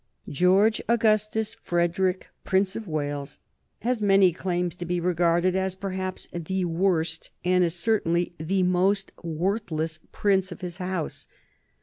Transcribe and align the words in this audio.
George 0.29 0.81
Augustus 0.89 1.53
Frederick, 1.53 2.29
Prince 2.43 2.75
of 2.75 2.87
Wales, 2.87 3.37
has 3.81 4.01
many 4.01 4.33
claims 4.33 4.75
to 4.77 4.83
be 4.83 4.99
regarded 4.99 5.55
as 5.55 5.75
perhaps 5.75 6.27
the 6.33 6.65
worst, 6.65 7.29
and 7.45 7.63
as 7.63 7.75
certainly 7.75 8.33
the 8.39 8.63
most 8.63 9.11
worthless, 9.21 9.99
prince 10.11 10.51
of 10.51 10.61
his 10.61 10.77
House. 10.77 11.27